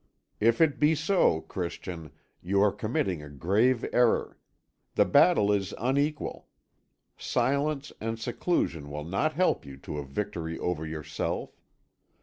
[0.39, 2.09] If it be so, Christian,
[2.41, 4.39] you are committing a grave error;
[4.95, 6.47] the battle is unequal;
[7.19, 11.55] silence and seclusion will not help you to a victory over yourself.